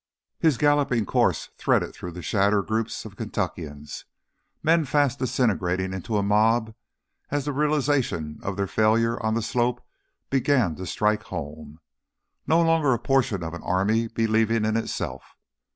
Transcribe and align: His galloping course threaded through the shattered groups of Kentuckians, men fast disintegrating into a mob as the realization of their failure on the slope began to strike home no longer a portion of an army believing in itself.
His 0.39 0.57
galloping 0.57 1.05
course 1.05 1.49
threaded 1.59 1.93
through 1.93 2.13
the 2.13 2.23
shattered 2.23 2.65
groups 2.65 3.05
of 3.05 3.15
Kentuckians, 3.15 4.05
men 4.63 4.83
fast 4.83 5.19
disintegrating 5.19 5.93
into 5.93 6.17
a 6.17 6.23
mob 6.23 6.73
as 7.29 7.45
the 7.45 7.53
realization 7.53 8.39
of 8.41 8.57
their 8.57 8.65
failure 8.65 9.21
on 9.23 9.35
the 9.35 9.43
slope 9.43 9.79
began 10.31 10.73
to 10.77 10.87
strike 10.87 11.25
home 11.25 11.79
no 12.47 12.63
longer 12.63 12.93
a 12.93 12.97
portion 12.97 13.43
of 13.43 13.53
an 13.53 13.61
army 13.61 14.07
believing 14.07 14.65
in 14.65 14.75
itself. 14.75 15.35